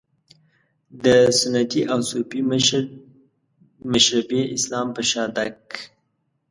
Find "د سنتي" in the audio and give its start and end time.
1.03-1.81